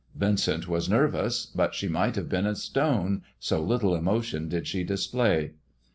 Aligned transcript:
Vincent 0.15 0.67
was 0.67 0.89
nervous, 0.89 1.45
but 1.45 1.75
she 1.75 1.87
might 1.87 2.15
have 2.15 2.27
been 2.27 2.47
of 2.47 2.57
stone, 2.57 3.21
so 3.39 3.61
little 3.61 3.93
emotion 3.93 4.49
did 4.49 4.65
she 4.65 4.83
display. 4.83 5.51